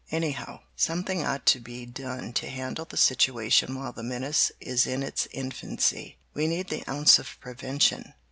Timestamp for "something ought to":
0.75-1.59